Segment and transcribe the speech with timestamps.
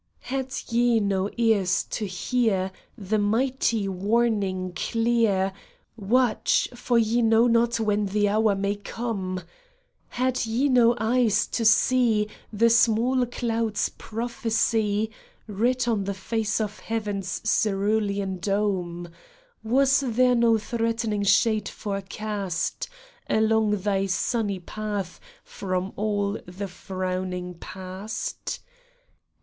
[0.33, 5.53] Had ye no ears to hear The mighty warning clear, '^
[6.03, 9.41] Watch, for ye know not when the hour may come?'
[10.07, 15.11] Had ye no eyes to see The small cloud's prophecy
[15.45, 19.07] Writ on the face of heaven's cerulean dome?
[19.63, 22.89] Was there no threatening shade forecast
[23.29, 28.61] Along thy sunny path from all the frowning past